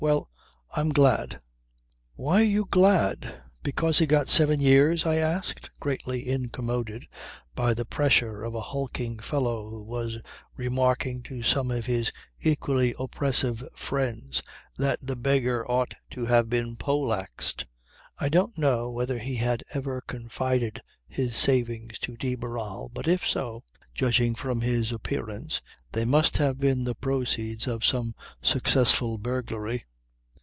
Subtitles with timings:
[0.01, 0.27] Well,
[0.75, 1.41] I am glad."
[2.15, 3.43] "Why are you glad?
[3.61, 7.05] Because he's got seven years?" I asked, greatly incommoded
[7.53, 10.19] by the pressure of a hulking fellow who was
[10.55, 12.11] remarking to some of his
[12.41, 14.41] equally oppressive friends
[14.75, 17.67] that the "beggar ought to have been poleaxed."
[18.17, 23.27] I don't know whether he had ever confided his savings to de Barral but if
[23.27, 23.63] so,
[23.93, 25.61] judging from his appearance,
[25.91, 29.85] they must have been the proceeds of some successful burglary.